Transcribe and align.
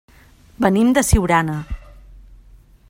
Venim 0.65 0.89
de 0.99 1.03
Siurana. 1.11 1.59